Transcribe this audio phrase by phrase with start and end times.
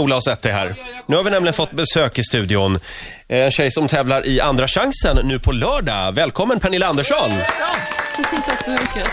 [0.00, 0.74] Ola och sätt dig här.
[1.06, 2.80] Nu har vi nämligen fått besök i studion.
[3.28, 6.12] Eh, En tjej som tävlar i Andra chansen nu på lördag.
[6.12, 7.30] Välkommen Pernilla Andersson!
[8.46, 9.04] Tack så mycket.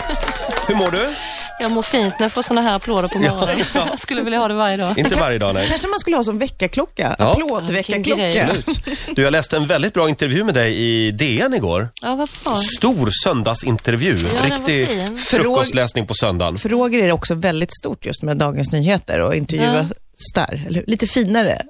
[0.66, 1.14] Hur mår du?
[1.60, 3.56] Jag mår fint när jag får såna här applåder på morgonen.
[3.58, 3.86] Ja, ja.
[3.90, 4.98] Jag skulle vilja ha det varje dag.
[4.98, 5.68] Inte varje dag, nej.
[5.68, 7.16] Kanske man skulle ha som väckarklocka.
[7.18, 7.32] Ja.
[7.32, 8.50] Applådväckarklocka.
[9.16, 11.88] Du, jag läste en väldigt bra intervju med dig i DN igår.
[12.02, 12.56] Ja, vad bra.
[12.56, 14.14] Stor söndagsintervju.
[14.16, 16.58] var Riktig frukostläsning på söndagen.
[16.58, 19.88] För Roger är det också väldigt stort just med Dagens Nyheter och intervjua
[20.34, 20.64] där.
[20.68, 20.84] Eller?
[20.86, 21.62] Lite finare.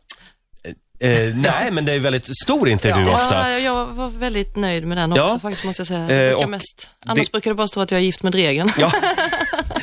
[1.00, 3.50] Eh, nej, men det är väldigt stor intervju ofta.
[3.50, 5.24] Ja, jag var väldigt nöjd med den Ja.
[5.24, 6.30] också faktiskt, måste jag säga.
[6.32, 6.90] Eh, mest.
[7.06, 8.72] Annars det- brukar det bara stå att jag är gift med Dregen.
[8.78, 8.92] Ja,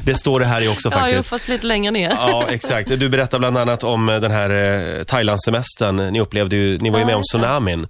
[0.05, 1.27] det står det här i också Ja, faktiskt.
[1.27, 2.09] fast lite längre ner.
[2.09, 2.89] Ja, exakt.
[2.89, 5.95] Du berättar bland annat om eh, den här eh, Thailandssemestern.
[5.95, 7.87] Ni upplevde ju, ni var ju med om tsunamin.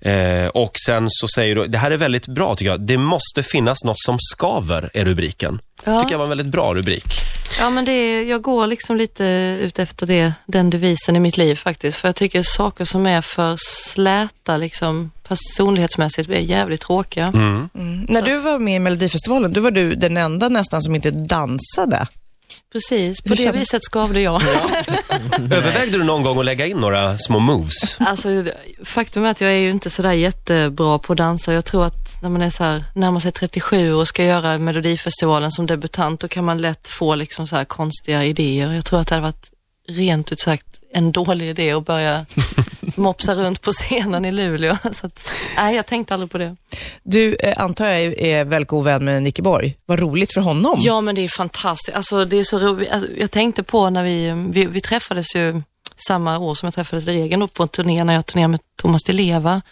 [0.00, 2.80] Eh, och sen så säger du, det här är väldigt bra tycker jag.
[2.80, 5.58] Det måste finnas något som skaver, är rubriken.
[5.84, 6.00] Ja.
[6.00, 7.04] Tycker jag var en väldigt bra rubrik.
[7.58, 9.24] Ja, men det är, jag går liksom lite
[9.60, 11.98] ut efter det, den devisen i mitt liv faktiskt.
[11.98, 17.26] För jag tycker saker som är för släta liksom personlighetsmässigt blir jävligt tråkiga.
[17.26, 17.68] Mm.
[18.08, 22.06] När du var med i Melodifestivalen, då var du den enda nästan som inte dansade.
[22.72, 24.42] Precis, på det viset skavde jag.
[25.32, 28.00] Övervägde du någon gång att lägga in några små moves?
[28.00, 28.28] Alltså,
[28.84, 31.52] faktum är att jag är ju inte sådär jättebra på att dansa.
[31.52, 35.52] Jag tror att när man är så här, närmar sig 37 och ska göra Melodifestivalen
[35.52, 38.72] som debutant, då kan man lätt få liksom så här konstiga idéer.
[38.72, 39.50] Jag tror att det hade varit
[39.88, 42.26] rent ut sagt en dålig idé att börja
[42.96, 44.76] mopsa runt på scenen i Luleå.
[44.92, 46.56] Så att, nej, jag tänkte aldrig på det.
[47.02, 49.76] Du, eh, antar jag, är- väldigt god vän med Nicke Borg.
[49.86, 50.76] Vad roligt för honom.
[50.78, 51.96] Ja, men det är fantastiskt.
[51.96, 52.90] Alltså, det är så roligt.
[52.90, 55.62] Alltså, jag tänkte på när vi, vi, vi träffades ju
[56.08, 59.12] samma år som jag träffade Regen på en turné, när jag turnerade med Thomas Di
[59.12, 59.62] Leva.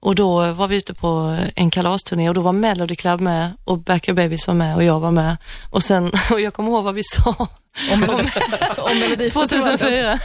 [0.00, 3.78] Och då var vi ute på en kalasturné och då var Melody Club med och
[3.78, 5.36] Back Your Babies var med och jag var med.
[5.70, 7.46] Och sen, och jag kommer ihåg vad vi sa.
[7.92, 9.78] Om, Melodi- om Melodifestivalen.
[9.78, 10.18] 2004.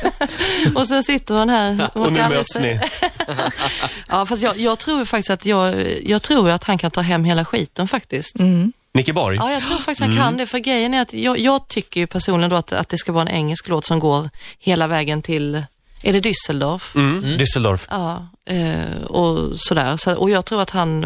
[0.75, 1.89] och sen sitter man här.
[1.93, 2.79] Och ska nu möts ni.
[4.09, 7.23] Ja, fast jag, jag tror faktiskt att jag, jag tror att han kan ta hem
[7.23, 8.39] hela skiten faktiskt.
[8.39, 8.73] Mm.
[8.93, 9.37] Nicke Borg?
[9.37, 10.47] Ja, jag tror faktiskt han kan det.
[10.47, 13.29] För grejen är att jag, jag tycker ju personligen då att, att det ska vara
[13.29, 15.63] en engelsk låt som går hela vägen till,
[16.03, 16.95] är det Düsseldorf?
[16.95, 17.23] Mm.
[17.37, 17.87] Düsseldorf.
[17.89, 19.97] Ja, eh, och sådär.
[19.97, 21.05] Så, och jag tror att han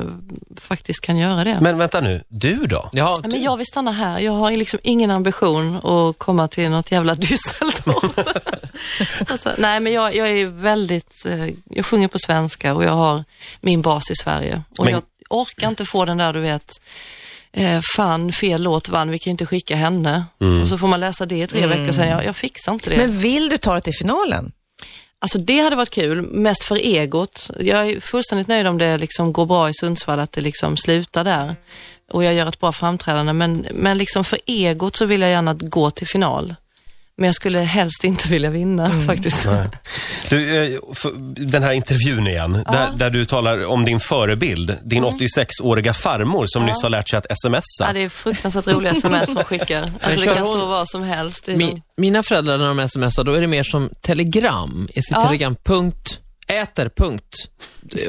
[0.61, 1.57] faktiskt kan göra det.
[1.61, 2.89] Men vänta nu, du då?
[2.93, 4.19] Ja, Ja, men jag vill stanna här.
[4.19, 8.33] Jag har liksom ingen ambition att komma till något jävla Düsseldorf.
[9.27, 13.23] alltså, nej, men jag, jag är väldigt, eh, jag sjunger på svenska och jag har
[13.61, 14.63] min bas i Sverige.
[14.79, 16.71] Och Men- jag orkar inte få den där, du vet,
[17.53, 20.25] eh, fan, fel låt vann, vi kan ju inte skicka henne.
[20.61, 22.09] Och så får man läsa det i tre veckor sen.
[22.09, 22.97] Jag, jag fixar inte det.
[22.97, 24.51] Men vill du ta det till finalen?
[25.21, 27.49] Alltså det hade varit kul, mest för egot.
[27.59, 31.23] Jag är fullständigt nöjd om det liksom går bra i Sundsvall, att det liksom slutar
[31.23, 31.55] där.
[32.11, 35.53] Och jag gör ett bra framträdande, men, men liksom för egot så vill jag gärna
[35.53, 36.55] gå till final.
[37.17, 39.47] Men jag skulle helst inte vilja vinna faktiskt.
[40.29, 40.79] Du, eh,
[41.37, 46.65] den här intervjun igen, där, där du talar om din förebild, din 86-åriga farmor som
[46.65, 47.61] nyss har lärt sig att smsa.
[47.87, 49.81] Ja, det är fruktansvärt roliga sms som skickar.
[50.01, 51.47] Alltså, det kan hon- stå vad som helst.
[51.47, 54.87] Mi, nog- mina föräldrar när de smsar, då är det mer som telegram.
[54.93, 55.25] I sitt Ja.
[55.25, 57.35] telegram, punkt, äter, punkt.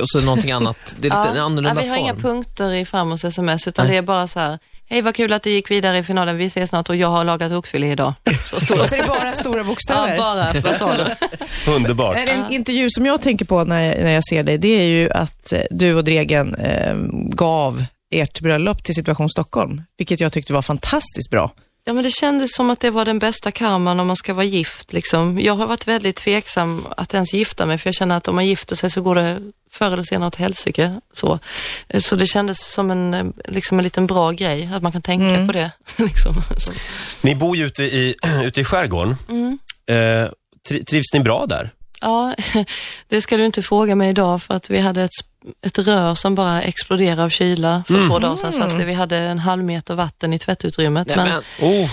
[0.01, 0.77] Och så någonting annat.
[1.01, 2.05] Det är lite en annorlunda ja, vi har form.
[2.07, 4.59] inga punkter i farmors sms, utan det är bara så här,
[4.89, 7.25] hej vad kul att det gick vidare i finalen, vi ses snart och jag har
[7.25, 8.15] lagat oxfilé idag.
[8.45, 8.89] Så det.
[8.89, 10.17] så är det bara stora Ja, bokstäver.
[10.17, 11.17] bara versaler.
[11.77, 12.17] Underbart.
[12.17, 15.11] En intervju som jag tänker på när jag, när jag ser dig, det är ju
[15.11, 20.53] att eh, du och Dregen eh, gav ert bröllop till Situation Stockholm, vilket jag tyckte
[20.53, 21.51] var fantastiskt bra.
[21.85, 24.45] Ja, men det kändes som att det var den bästa karman om man ska vara
[24.45, 24.93] gift.
[24.93, 25.41] Liksom.
[25.41, 28.47] Jag har varit väldigt tveksam att ens gifta mig, för jag känner att om man
[28.47, 29.39] gifter sig så går det
[29.77, 31.01] förr eller senare åt helsike.
[31.13, 31.39] Så.
[31.89, 35.03] Eh, så det kändes som en, eh, liksom en liten bra grej, att man kan
[35.03, 35.71] tänka på det.
[35.97, 36.35] liksom.
[37.23, 38.15] Ni bor ju ute i,
[38.45, 39.17] ute i skärgården.
[39.29, 39.59] Mm.
[39.89, 40.29] Eh,
[40.71, 41.71] tri- trivs ni bra där?
[42.01, 42.35] Ja,
[43.09, 45.11] det ska du inte fråga mig idag för att vi hade ett,
[45.67, 48.53] ett rör som bara exploderade av kyla för två dagar sedan.
[48.53, 51.07] Så att vi hade en halv meter vatten i tvättutrymmet.
[51.07, 51.29] Nej, men,
[51.61, 51.91] men, Oh,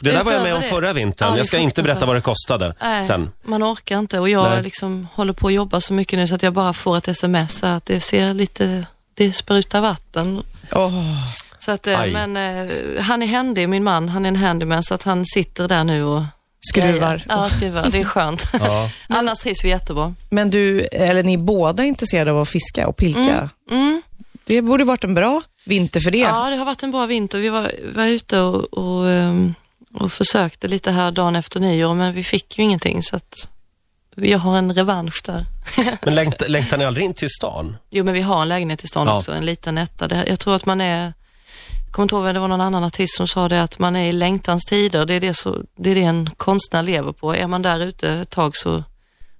[0.00, 1.28] det där var jag med om det- förra vintern.
[1.28, 3.30] Ja, är jag ska inte berätta vad det kostade Nej, sen.
[3.42, 4.62] man orkar inte och jag Nej.
[4.62, 7.64] liksom håller på att jobba så mycket nu så att jag bara får ett sms
[7.64, 10.42] att det ser lite, det sprutar vatten.
[10.72, 11.24] Oh.
[11.58, 12.12] Så att, eh, Aj.
[12.12, 15.68] men eh, han är händig, min man, han är en handyman så att han sitter
[15.68, 16.22] där nu och
[16.60, 17.22] Skruvar.
[17.28, 17.90] Ja, skruvar.
[17.90, 18.42] Det är skönt.
[18.60, 18.90] Ja.
[19.08, 20.14] Annars trivs vi jättebra.
[20.30, 23.48] Men du, eller ni är båda intresserade av att fiska och pilka.
[23.70, 24.02] Mm.
[24.44, 26.18] Det borde varit en bra vinter för det.
[26.18, 27.38] Ja, det har varit en bra vinter.
[27.38, 29.54] Vi var, var ute och, och, ehm,
[29.94, 33.48] och försökte lite här dagen efter nyår, men vi fick ju ingenting så att
[34.16, 35.44] jag har en revansch där.
[36.02, 37.76] Men längt, längtar ni aldrig in till stan?
[37.90, 39.16] Jo, men vi har en lägenhet i stan Ja.
[39.18, 40.08] också, en liten etta.
[40.08, 41.12] Det, jag tror att man är
[41.86, 44.08] jag kommer inte ihåg, det var någon annan artist som sa det att man är
[44.08, 45.06] i längtans tider.
[45.06, 47.34] Det är det, så, det är det en konstnär lever på.
[47.34, 48.84] Är man där ute ett tag så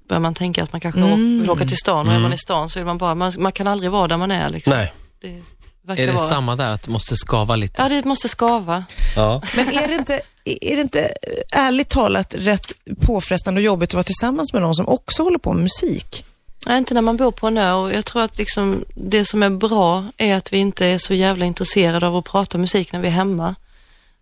[0.09, 1.41] börjar man tänka att man kanske Mm.
[1.41, 3.53] vill åka till stan och är man i stan så är man bara, man, man
[3.53, 4.73] kan aldrig vara där man är liksom.
[4.73, 4.93] Nej.
[5.21, 5.43] Det
[5.89, 6.29] verkar Är det vara.
[6.29, 7.83] samma där, att det måste skava lite?
[7.83, 8.85] Ja, det måste skava.
[9.17, 9.43] Ja.
[9.57, 12.73] Men är det, inte, är det inte eh, ärligt talat rätt
[13.07, 16.25] påfrestande och jobbigt att vara tillsammans med någon som också håller på med musik?
[16.67, 19.43] Nej, inte när man bor på en ö och jag tror att liksom det som
[19.43, 23.01] är bra är att vi inte är så jävla intresserade av att prata musik när
[23.01, 23.55] vi är hemma.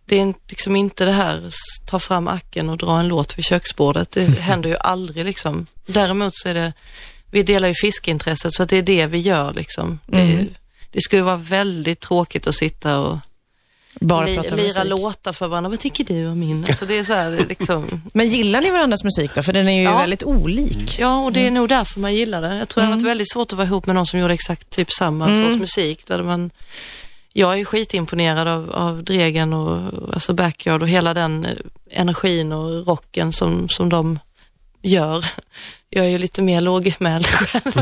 [0.05, 1.49] Det är liksom inte det här
[1.85, 4.11] ta fram acken och dra en låt vid köksbordet.
[4.11, 5.65] Det händer ju aldrig liksom.
[5.85, 6.73] Däremot så är det,
[7.31, 9.99] vi delar ju fiskeintresset så att det är det vi gör liksom.
[10.05, 10.49] Det, är, ju-
[10.91, 13.17] det skulle vara väldigt tråkigt att sitta och
[14.01, 14.83] Bara li, prata lira musik.
[14.89, 15.69] låtar för varandra.
[15.69, 16.65] Vad tycker du om min?
[16.69, 19.43] Alltså det är så här, liksom, Men gillar ni varandras musik då?
[19.43, 19.97] För den är ju Ja.
[19.99, 20.99] väldigt olik.
[20.99, 22.55] Ja, och det är nog därför man gillar det.
[22.57, 24.69] Jag tror det har varit väldigt svårt att vara ihop med någon som gjorde exakt
[24.69, 26.07] typ samma sorts musik.
[26.07, 26.51] Där man,
[27.33, 31.51] jag är skitimponerad av, av Dregen och alltså Backyard och hela den eh,
[31.91, 34.19] energin och rocken som, som de
[34.81, 35.25] gör.
[35.89, 37.73] Jag är ju lite mer lågmäld själv.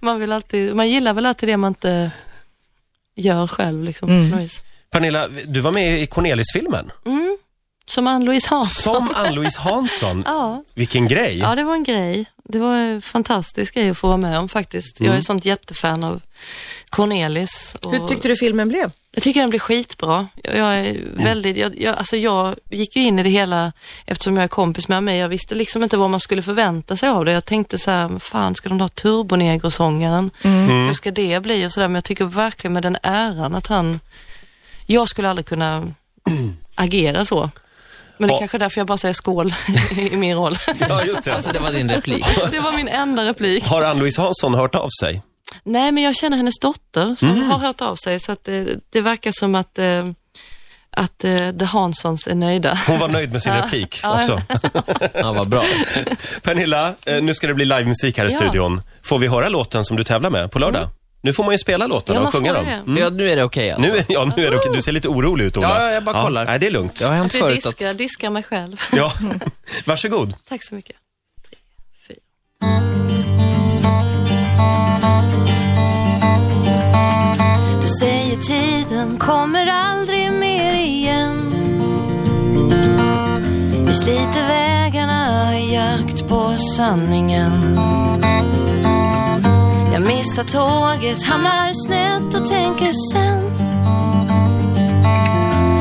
[0.00, 2.10] man, vill alltid, man gillar väl alltid det man inte
[3.16, 3.84] gör själv.
[3.84, 4.48] Liksom, Mm.
[4.90, 6.90] Pernilla, du var med i Cornelis-filmen.
[7.06, 7.38] Mm.
[7.88, 8.94] Som Ann-Louise Hansson.
[8.94, 10.22] Som Ann-Louise Hansson.
[10.26, 10.64] Ja.
[10.74, 11.38] Vilken grej.
[11.38, 12.26] Ja, det var en grej.
[12.44, 15.00] Det var en fantastisk grej att få vara med om faktiskt.
[15.00, 16.20] Jag är sånt jättefan av
[16.90, 17.76] Cornelis.
[17.84, 18.90] Och Hur tyckte du filmen blev?
[19.16, 20.26] Jag tycker den blir skitbra.
[20.42, 23.72] Jag, jag är väldigt, jag, jag, alltså jag gick ju in i det hela
[24.06, 25.18] eftersom jag är kompis med mig.
[25.18, 27.32] Jag visste liksom inte vad man skulle förvänta sig av det.
[27.32, 30.30] Jag tänkte så här, fan ska de ha Turbonegrosångaren?
[30.42, 31.88] Hur ska det bli och sådär.
[31.88, 34.00] Men jag tycker verkligen med den äran att han,
[34.86, 35.86] jag skulle aldrig kunna
[36.74, 37.50] agera så.
[38.18, 38.38] Men det är Ja.
[38.38, 39.50] kanske är därför jag bara säger skål
[40.12, 40.56] i min roll.
[40.88, 41.34] Ja, just det.
[41.34, 42.26] Alltså, det var din replik.
[42.50, 43.64] Det var min enda replik.
[43.66, 45.22] Har Ann-Louise Hansson hört av sig?
[45.64, 49.00] Nej, men jag känner hennes dotter som har hört av sig så att det, det
[49.00, 50.06] verkar som att, eh,
[50.90, 52.78] att eh, The Hanssons är nöjda.
[52.86, 53.62] Hon var nöjd med sin Ja.
[53.64, 54.42] replik Ja, också.
[55.14, 55.64] Ja, vad bra.
[56.42, 58.38] Pernilla, eh, nu ska det bli livemusik här i Ja.
[58.38, 58.82] studion.
[59.02, 60.88] Får vi höra låten som du tävlar med på lördag?
[61.20, 62.64] Nu får man ju spela låtarna Ja, och sjunga dem.
[62.64, 62.72] det.
[62.72, 62.96] Mm.
[62.96, 63.92] Ja, nu är det okej alltså.
[63.92, 64.72] Nu, är- ja, nu är det okej.
[64.74, 65.68] Du ser lite orolig ut, Ola.
[65.68, 66.44] Ja, ja, jag bara kollar.
[66.44, 66.98] Nej, det är lugnt.
[66.98, 67.76] Det har hänt förut att...
[67.76, 68.80] diskar, diskar mig själv.
[68.92, 69.12] Ja,
[69.84, 70.34] varsågod.
[70.48, 70.96] Tack så mycket.
[71.50, 71.58] Tre,
[72.08, 72.20] fyra.
[83.96, 87.78] Sliter vägarna i jakt på sanningen.
[89.92, 93.44] Jag missar tåget, hamnar snett och tänker sen.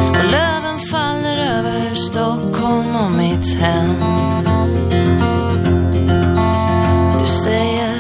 [0.10, 3.96] Och löven faller över Stockholm och mitt hem.
[7.20, 7.96] Du säger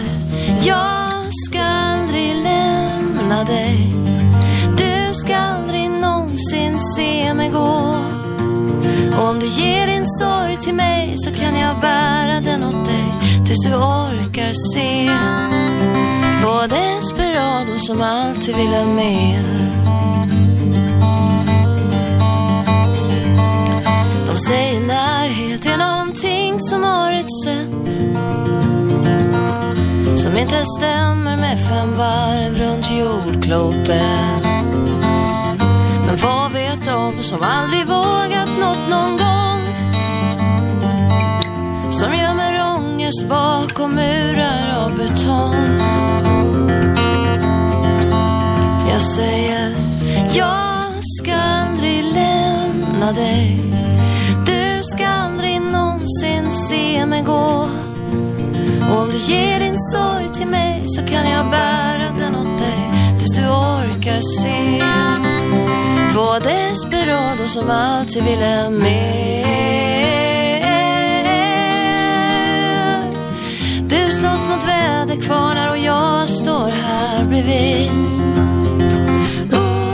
[0.64, 3.94] jag ska aldrig lämna dig.
[4.78, 7.85] Du ska aldrig någonsin se mig gå
[9.36, 13.14] om du ger din sorg till mig så kan jag bära den åt dig
[13.46, 15.10] tills du orkar se.
[16.42, 19.44] Två desperados som alltid vill ha mer
[24.28, 27.94] De säger närhet är någonting som har ett sätt.
[30.20, 34.46] Som inte stämmer med fem varv runt jordklotet.
[36.06, 39.62] Men vad vet de som aldrig vågat något någon gång?
[41.92, 45.80] Som gömmer ångest bakom murar av betong.
[48.92, 49.76] Jag säger,
[50.34, 53.60] jag ska aldrig lämna dig.
[54.46, 57.70] Du ska aldrig någonsin se mig gå.
[58.92, 62.80] Och om du ger din sorg till mig så kan jag bära den åt dig
[63.20, 65.35] tills du orkar se.
[66.16, 69.46] Två desperados som alltid ville mer.
[73.90, 77.92] Du slåss mot väderkvarnar och jag står här bredvid.
[79.52, 79.92] Ooh,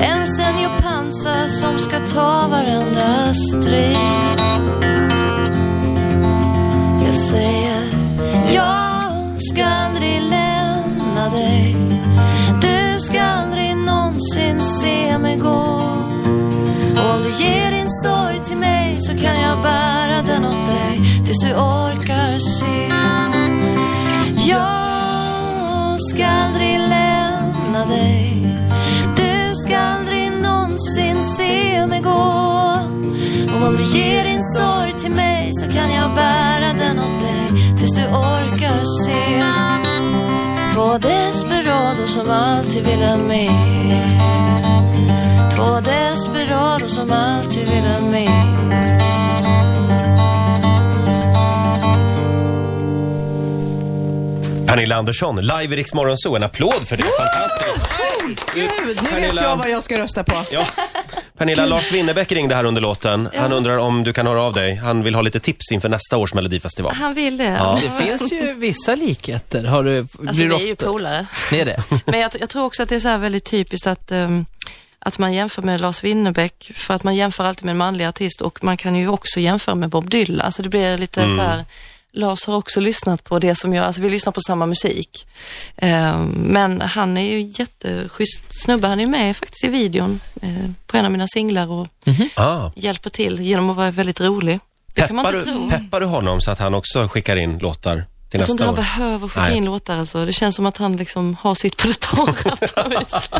[0.00, 4.23] en seniorpansar som ska ta varenda strid.
[19.06, 22.88] Så kan jag bära den åt dig tills du orkar se.
[24.50, 28.46] Jag ska aldrig lämna dig.
[29.16, 32.10] Du ska aldrig någonsin se mig gå.
[33.54, 37.78] Och om du ger din sorg till mig så kan jag bära den åt dig
[37.78, 39.42] tills du orkar se.
[40.74, 44.73] På desperado som alltid vill ha mer.
[45.56, 48.54] Två desperados som alltid vill ha mer.
[54.66, 56.36] Pernilla Andersson, live i Rix Morgon Zoo.
[56.36, 57.02] En applåd för det.
[57.02, 57.94] Fantastiskt.
[58.54, 59.42] Gud, nu vet Pernilla.
[59.42, 60.36] jag vad jag ska rösta på.
[60.52, 60.66] Ja.
[61.38, 63.28] Pernilla, Lars Winnerbäck ringde här under låten.
[63.36, 64.74] Han undrar om du kan höra av dig.
[64.74, 66.94] Han vill ha lite tips inför nästa års Melodifestival.
[66.94, 67.44] Han vill det.
[67.44, 67.80] Ja.
[67.82, 69.64] Det finns ju vissa likheter.
[69.64, 71.26] Har du, Alltså blir vi är ju polare.
[71.52, 71.82] Ni är det?
[72.06, 74.46] Men jag, jag tror också att det är så här väldigt typiskt att, ehm,
[75.04, 78.40] att man jämför med Lars Winnerbäck för att man jämför alltid med en manlig artist
[78.40, 80.40] och man kan ju också jämfara med Bob Dylan.
[80.46, 81.36] Alltså det blir lite Mm.
[81.36, 81.64] så här,
[82.12, 85.26] Lars har också lyssnat på det som jag, alltså vi lyssnar på samma musik.
[85.76, 90.96] Ehm, men han är ju jätteschysst snubbe, han är med faktiskt i videon eh, på
[90.96, 91.88] en av mina singlar och
[92.34, 92.70] Ah.
[92.76, 94.58] hjälper till genom att vara väldigt rolig.
[94.94, 95.70] Det kan man Peppar, inte du, tro.
[95.70, 98.04] peppar du honom så att han också skickar in låtar
[98.40, 99.06] till Jag tror inte nästa han år?
[99.08, 99.56] behöver skicka Nej.
[99.56, 100.24] in låtar alltså.
[100.24, 103.30] Det känns som att han liksom har sitt på det torra på något vis.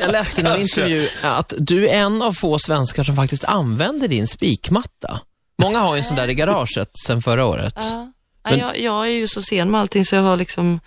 [0.00, 4.08] Jag läste i någon intervju att du är en av få svenskar som faktiskt använder
[4.08, 5.20] din spikmatta.
[5.62, 7.74] Många har ju en sån där i garaget sedan förra året.
[7.76, 7.90] Ja.
[7.94, 8.12] Men-
[8.42, 10.80] Ja, jag, jag är ju så sen med allting så jag har liksom,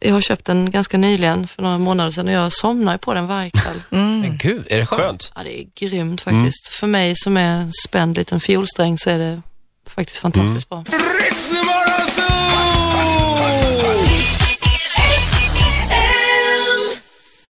[0.00, 3.26] jag har köpt den ganska nyligen för några månader sedan och jag somnar på den
[3.26, 3.76] varje kväll.
[4.20, 5.00] Men gud, är det skönt?
[5.02, 5.32] Skönt.
[5.34, 6.68] Ja, det är grymt faktiskt.
[6.68, 9.42] För mig som är en spänd liten fiolsträng så är det
[9.88, 10.84] faktiskt fantastiskt bra.
[11.30, 12.10] Ritzmorgon